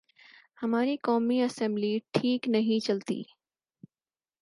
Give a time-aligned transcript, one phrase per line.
[0.57, 3.21] ہماری قومی اسمبلی ٹھیک نہیں چلتی۔